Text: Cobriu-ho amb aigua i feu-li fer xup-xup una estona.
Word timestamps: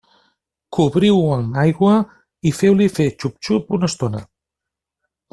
Cobriu-ho 0.77 1.25
amb 1.35 1.59
aigua 1.63 1.91
i 2.51 2.53
feu-li 2.59 2.87
fer 2.95 3.07
xup-xup 3.25 3.69
una 3.79 3.91
estona. 3.93 4.23